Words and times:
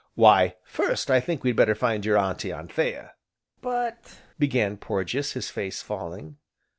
"Why, 0.15 0.55
first, 0.63 1.11
I 1.11 1.19
think 1.19 1.43
we'd 1.43 1.55
better 1.55 1.75
find 1.75 2.03
your 2.03 2.17
Auntie 2.17 2.51
Anthea." 2.51 3.13
"But," 3.61 4.17
began 4.39 4.77
Porges, 4.77 5.33
his 5.33 5.51
face 5.51 5.83
falling. 5.83 6.37